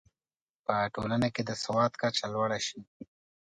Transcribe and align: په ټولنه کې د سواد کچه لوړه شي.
په 0.65 0.75
ټولنه 0.93 1.27
کې 1.35 1.41
د 1.45 1.51
سواد 1.63 1.91
کچه 2.01 2.25
لوړه 2.33 2.59
شي. 2.67 2.79